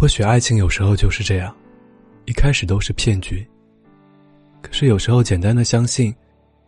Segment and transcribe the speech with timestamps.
[0.00, 1.54] 或许爱情有时候就是这样，
[2.24, 3.46] 一开始都是骗局。
[4.62, 6.10] 可是有时候简单的相信，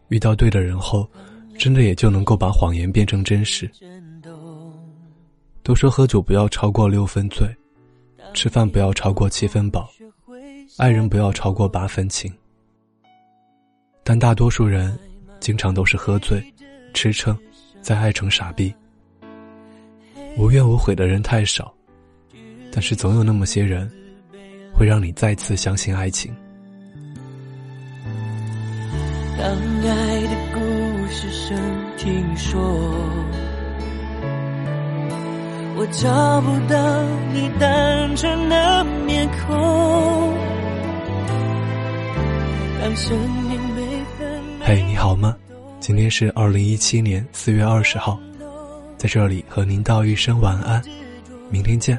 [0.09, 1.11] 遇到对的人后，
[1.59, 3.71] 真的也就能够把谎言变成真实。
[5.63, 7.49] 都说喝酒不要超过六分醉，
[8.35, 9.89] 吃饭不要超过七分饱，
[10.77, 12.31] 爱人不要超过八分情。
[14.05, 14.99] 但大多数人，
[15.41, 16.45] 经常都是喝醉、
[16.93, 17.35] 吃撑，
[17.81, 18.75] 再爱成傻逼。
[20.37, 21.75] 无怨无悔的人太少。
[22.73, 23.89] 但是总有那么些人，
[24.73, 26.35] 会让你再次相信爱情。
[29.39, 30.61] 当爱的故
[31.13, 31.59] 事声
[31.99, 32.61] 听说，
[35.77, 40.35] 我找不到你单纯的面孔。
[42.81, 43.83] 当生命每
[44.19, 45.37] 分嘿，你好吗？
[45.79, 48.19] 今天是二零一七年四月二十号，
[48.97, 50.81] 在这里和您道一声晚安，
[51.51, 51.99] 明天见。